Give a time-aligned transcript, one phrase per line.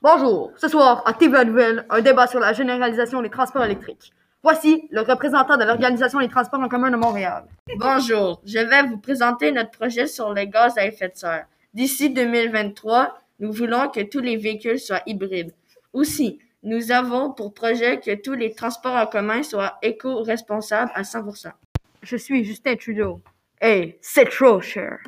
[0.00, 4.12] Bonjour, ce soir à TVA Nouvelle, un débat sur la généralisation des transports électriques.
[4.44, 7.46] Voici le représentant de l'Organisation des transports en commun de Montréal.
[7.76, 11.46] Bonjour, je vais vous présenter notre projet sur les gaz à effet de serre.
[11.74, 15.52] D'ici 2023, nous voulons que tous les véhicules soient hybrides.
[15.92, 21.50] Aussi, nous avons pour projet que tous les transports en commun soient éco-responsables à 100%.
[22.02, 23.20] Je suis Justin Trudeau.
[23.60, 25.00] Hey, c'est trop cher.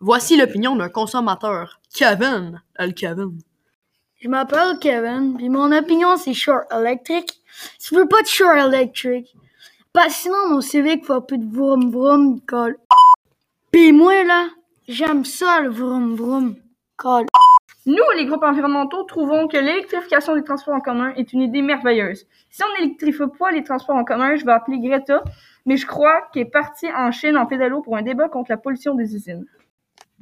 [0.00, 1.80] Voici l'opinion d'un consommateur.
[1.94, 2.60] Kevin.
[2.78, 3.38] Le Kevin.
[4.22, 7.42] Je m'appelle Kevin, puis mon opinion c'est short électrique.
[7.76, 9.34] Si tu veux pas de short électrique,
[9.92, 12.76] parce que sinon mon Civic fait plus de vroom vroom, colle.
[13.72, 14.46] Pis moi là,
[14.86, 16.54] j'aime ça le vroom vroom,
[16.96, 17.26] colle.
[17.84, 22.28] Nous, les groupes environnementaux, trouvons que l'électrification des transports en commun est une idée merveilleuse.
[22.48, 25.24] Si on n'électrifie pas les transports en commun, je vais appeler Greta,
[25.66, 28.56] mais je crois qu'elle est partie en Chine en pédalo pour un débat contre la
[28.56, 29.46] pollution des usines.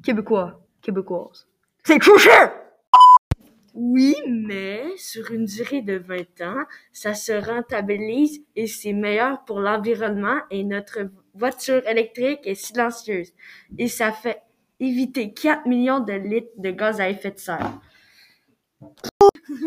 [0.03, 1.47] Québécois, québécoise.
[1.85, 2.51] C'est trop cher!
[3.75, 9.61] Oui, mais sur une durée de 20 ans, ça se rentabilise et c'est meilleur pour
[9.61, 13.33] l'environnement et notre voiture électrique est silencieuse.
[13.79, 14.43] Et ça fait
[14.81, 17.79] éviter 4 millions de litres de gaz à effet de serre.
[18.81, 18.91] Bon,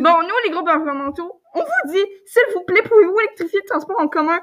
[0.02, 4.08] nous, les groupes environnementaux, on vous dit, s'il vous plaît, pouvez-vous électrifier le transport en
[4.08, 4.40] commun?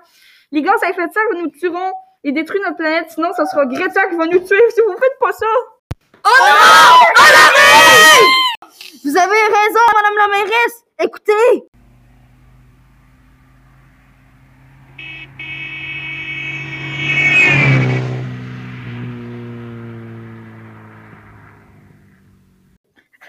[0.53, 1.93] Les gaz à effet de serre nous tueront
[2.25, 5.19] et détruire notre planète, sinon ça sera Greta qui va nous tuer si vous faites
[5.21, 5.47] pas ça!
[6.25, 6.31] Vous
[11.11, 11.67] Écoutez!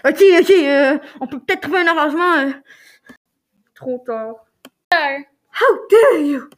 [0.04, 2.38] Ok, ok, euh, on peut peut-être trouver un arrangement.
[2.38, 2.52] euh.
[3.74, 4.34] Trop tard.
[4.92, 6.48] How dare you!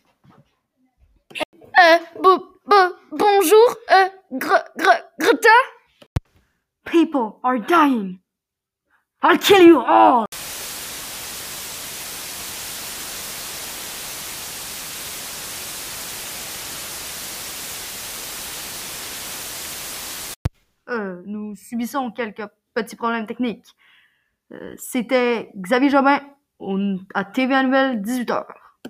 [1.79, 5.49] Euh, bo- bo- bonjour, euh, Gre- Gre- Greta?
[6.85, 8.19] People are dying.
[9.23, 10.27] I'll kill you all!
[20.91, 21.23] Euh,
[21.55, 23.67] nous subissons quelques petits problèmes techniques.
[24.53, 26.21] Euh, C'était Xavier Jobin
[27.15, 28.45] à TVA Nouvelle 18h.